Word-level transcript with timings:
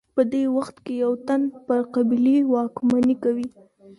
په 0.15 0.21
دې 0.31 0.43
وخت 0.57 0.75
کي 0.85 0.93
یو 1.03 1.13
تن 1.27 1.41
پر 1.65 1.79
قبیلې 1.95 2.37
واکمني 2.53 3.15
کوي. 3.23 3.47